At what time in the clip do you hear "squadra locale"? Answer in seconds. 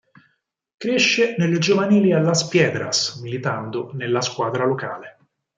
4.21-5.17